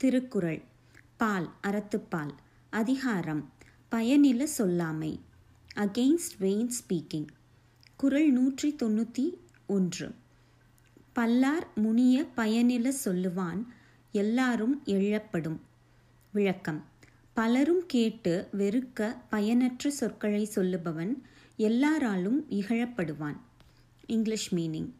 [0.00, 0.62] திருக்குறள்.
[1.16, 2.30] பால் அறத்துப்பால்.
[2.70, 3.52] அதிகாரம்
[3.90, 5.20] பயனில சொல்லாமை.
[5.76, 7.26] அகெயின்ஸ்ட் வெயின் ஸ்பீக்கிங்
[7.96, 9.34] குறள் நூற்றி தொண்ணூற்றி
[9.66, 10.14] ஒன்று.
[11.12, 13.64] பல்லார் முனிய பயனில சொல்லுவான்
[14.12, 15.58] எல்லாரும் எழப்படும்.
[16.32, 16.84] விளக்கம்.
[17.34, 21.22] பலரும் கேட்டு வெறுக்க பயனற்ற சொற்களை சொல்லுபவன்
[21.56, 23.36] எல்லாராலும் இகழப்படுவான்.
[24.06, 24.90] English meaning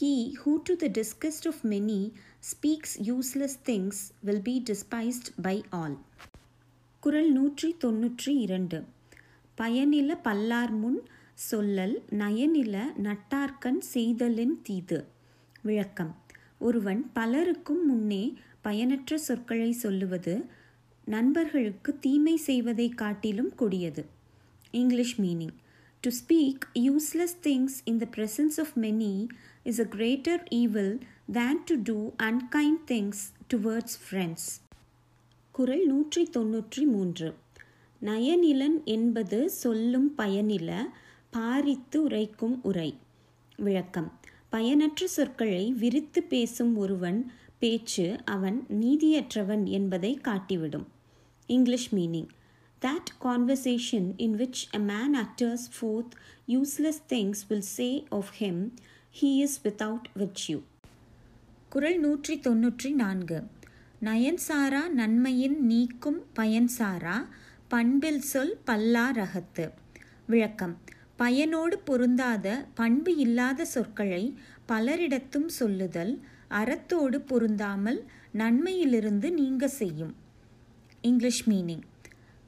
[0.00, 3.92] He who to the disgust of many speaks useless things
[4.26, 5.96] will be despised by all.
[7.00, 8.84] குரல் நூற்றி தொன்னூற்றி இரண்டு.
[9.58, 11.02] பயனில பல்லார் முன்
[11.50, 15.06] சொல்லல் நயனில நட்டார்கண் செய்தலின் தீது.
[15.62, 16.16] விளக்கம்.
[16.58, 20.44] ஒருவன் பலருக்கும் முன்னே பயனற்ற சொற்களை சொல்லுவது
[21.04, 24.06] நண்பர்களுக்கு தீமை செய்வதை காட்டிலும் கொடியது.
[24.70, 25.54] English meaning.
[26.00, 29.28] To speak useless things in the presence of many
[29.64, 31.00] is a greater evil
[31.32, 33.12] than to do unkind things
[33.54, 34.36] towards friends.
[35.50, 37.34] குரல் நூற்றி தொன்னூற்றி மூன்று.
[38.02, 40.84] நயனிலன் என்பது சொல்லும் பயனில
[41.30, 42.94] பாரித்து உரைக்கும் உரை.
[43.56, 44.12] விளக்கம்.
[44.48, 50.86] பயனற்ற சொற்களை விரித்து பேசும் ஒருவன் பேச்சு அவன் நீதியற்றவன் என்பதை காட்டிவிடும்.
[51.46, 52.28] English meaning.
[52.82, 56.10] That conversation in which a man utters forth
[56.48, 58.70] useless things will say of him,
[59.22, 60.62] he is without virtue.
[61.68, 63.42] குரல் நூற்றி தொன்னூற்றி நான்கு.
[64.04, 67.26] நயன்சாரா நன்மையின் நீக்கும் பயன்சாரா
[67.68, 69.70] பண்பில் சொல் பல்லா ரகத்து.
[70.26, 70.78] விளக்கம்.
[71.18, 80.14] பயனோடு பொருந்தாத பண்பு இல்லாத சொற்களை பலரிடத்தும் சொல்லுதல் அறத்தோடு பொருந்தாமல் நன்மையிலிருந்து நீங்க செய்யும்.
[81.00, 81.82] English meaning.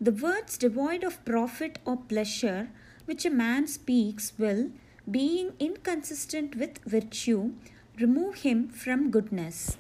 [0.05, 2.71] The words devoid of profit or pleasure
[3.07, 4.71] which a man speaks will,
[5.13, 7.51] being inconsistent with virtue,
[7.97, 9.77] remove him from goodness.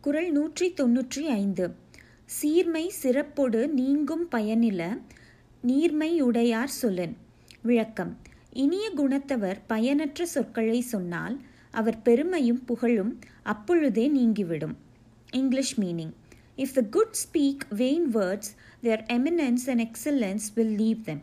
[0.00, 1.74] குரல் நூற்றி தொன்னூற்றி ஐந்து.
[2.24, 5.00] சீர்மை சிறப்பொடு நீங்கும் பயனில
[5.62, 7.14] நீர்மை உடையார் சொல்லன்.
[7.62, 8.18] விளக்கம்.
[8.52, 14.76] இனிய குணத்தவர் பயனற்ற சொற்களை சொன்னால் அவர் பெருமையும் புகழும் அப்பொழுதே நீங்கிவிடும்.
[15.30, 16.12] English meaning.
[16.60, 18.42] If the good speak vain words,
[18.82, 21.18] their eminence and excellence will leave them.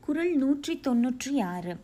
[0.00, 1.76] குரல் நூற்றி தொன்னூற்றி ஆறு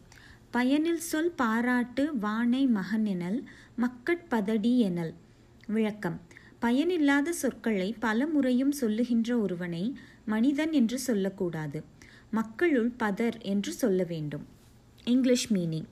[0.50, 3.42] பயனில் சொல் பாராட்டு வானை மகனெனல்
[3.76, 5.14] மக்கட்பதடி எனல்.
[5.66, 6.20] விளக்கம்.
[6.58, 11.84] பயனில்லாத சொற்களை பல முறையும் சொல்லுகின்ற ஒருவனை மனிதன் என்று சொல்லக்கூடாது.
[12.30, 14.46] மக்களுள் பதர் என்று சொல்ல வேண்டும்.
[15.04, 15.86] English meaning.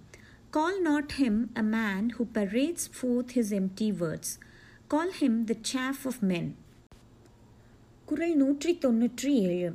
[0.51, 4.41] Call not him a man who parades forth his empty words
[4.89, 6.61] call him the chaff of men
[8.07, 9.73] kural நூற்றி தொன்னூற்றி ஏழு.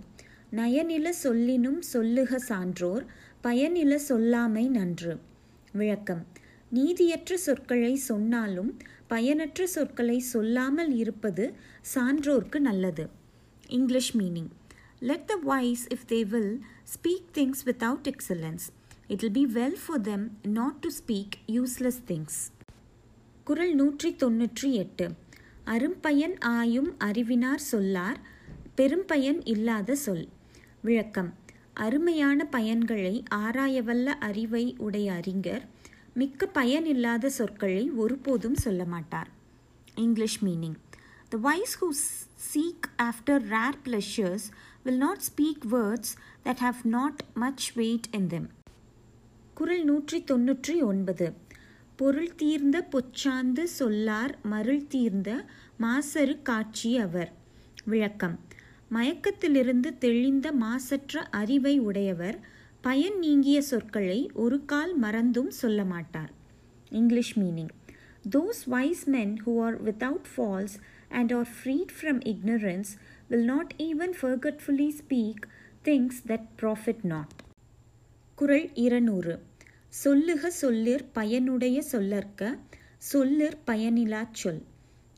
[0.52, 3.06] நயனில சொல்லினும் சொல்லுக சான்றோர்
[3.44, 5.20] பயனில சொல்லாமை நன்று.
[5.72, 6.26] விளக்கம்.
[6.70, 8.72] நீதியற்ற சொற்களை சொன்னாலும்
[9.08, 11.54] பயனற்ற சொற்களை சொல்லாமல் இருப்பது
[11.96, 13.10] சான்றோர்க்கு நல்லது.
[13.68, 14.52] English meaning.
[15.00, 16.54] Let the wise if they will
[16.94, 18.66] speak things without excellence
[19.08, 22.40] it will be well for them not to speak useless things
[23.44, 25.08] குரல் நூற்றி தொன்னூற்றி எட்டு.
[25.68, 28.20] அரும்பயன் ஆயும் அறிவினார் சொல்லார்
[28.78, 30.28] பெரும்பயன் இல்லாத சொல்.
[30.82, 31.34] விளக்கம்.
[31.74, 35.66] அருமையான பயன்களை ஆராயவல்ல அறிவை உடைய அறிஞர்
[36.14, 39.28] மிக்க பயன் இல்லாத சொற்களை ஒருபோதும் சொல்ல மாட்டார்.
[39.96, 40.78] English meaning.
[41.30, 41.88] The wise who
[42.54, 44.48] seek after rare pleasures
[44.84, 46.14] will not speak words
[46.46, 48.50] that have not much weight in them
[49.54, 51.34] குரல் நூற்றி தொன்னூற்றி ஒன்பது.
[52.00, 55.46] பொருள் தீர்ந்த பொச்சாந்து சொல்லார் மருள் தீர்ந்த
[55.80, 57.32] மாசரு காட்சி அவர்.
[57.86, 58.40] விளக்கம்.
[58.92, 62.40] மயக்கத்திலிருந்து தெளிந்த மாசற்ற அறிவை உடையவர்
[62.82, 66.32] பயன் நீங்கிய சொற்களை ஒரு கால் மறந்தும் சொல்ல மாட்டார்.
[66.90, 67.74] English meaning.
[68.36, 70.78] Those wise men who are without faults
[71.10, 72.94] and are freed from ignorance
[73.28, 75.46] will not even forgetfully speak
[75.84, 77.36] things that profit not
[78.36, 79.40] குரல் இருநூறு.
[79.90, 82.60] சொல்லுக சொல்லிற் பயனுடைய சொல்லற்க
[83.14, 84.64] சொல்லிற் பயனிலா சொல்.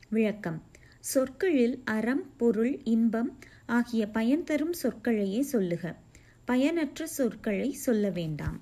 [0.08, 0.62] விளக்கம்.
[1.00, 5.96] சொற்களில் அறம் பொருள் இன்பம் ஆகிய பயன் தரும் சொற்களையே சொல்லுக.
[6.44, 8.60] பயனற்ற சொற்களை சொல்ல வேண்டாம்.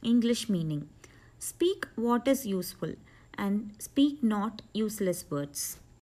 [0.00, 0.86] English meaning.
[1.38, 2.96] Speak what is useful
[3.30, 5.85] and speak not useless words